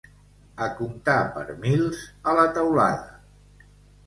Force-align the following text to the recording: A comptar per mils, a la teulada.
A 0.67 0.69
comptar 0.79 1.17
per 1.35 1.43
mils, 1.67 2.01
a 2.33 2.35
la 2.41 2.47
teulada. 2.57 3.71